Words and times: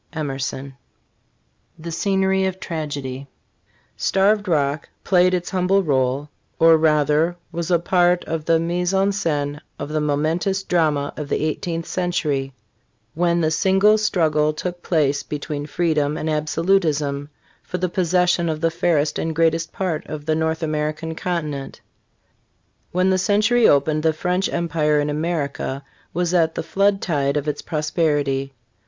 Emerson. 0.13 0.75
THE 1.77 1.91
SCENERY 1.91 2.45
OF 2.47 2.59
TRAGEDY. 2.59 3.27
^ 3.99 4.11
TARVED 4.11 4.47
ROCK 4.47 4.89
played 5.03 5.35
its 5.35 5.51
humble 5.51 5.83
role 5.83 6.27
or, 6.57 6.75
rather, 6.75 7.35
was 7.51 7.69
a 7.69 7.77
part 7.77 8.23
of 8.25 8.45
the. 8.45 8.57
3 8.57 8.65
mise 8.65 8.95
en 8.95 9.11
scene 9.11 9.61
of 9.77 9.89
the 9.89 10.01
momentous 10.01 10.63
drama 10.63 11.13
of 11.15 11.29
the 11.29 11.45
eighteenth 11.45 11.85
century, 11.85 12.51
when 13.13 13.41
the 13.41 13.55
great 13.79 13.99
struggle 13.99 14.53
took 14.53 14.81
place 14.81 15.21
between 15.21 15.67
freedom 15.67 16.17
and 16.17 16.31
absolutism 16.31 17.29
for 17.61 17.77
the 17.77 17.87
pos 17.87 18.09
session 18.09 18.49
of 18.49 18.59
the 18.59 18.71
fairest 18.71 19.19
and 19.19 19.35
greatest 19.35 19.71
part 19.71 20.03
of 20.07 20.25
the 20.25 20.33
North 20.33 20.63
American 20.63 21.13
continent 21.13 21.79
When 22.91 23.11
the 23.11 23.19
century 23.19 23.67
opened, 23.67 24.01
the 24.01 24.13
French 24.13 24.49
empire 24.51 24.99
in 24.99 25.11
America 25.11 25.83
was 26.11 26.33
at 26.33 26.55
the 26.55 26.63
flood 26.63 27.03
tide 27.03 27.37
of 27.37 27.47
its 27.47 27.61
prosperity. 27.61 28.51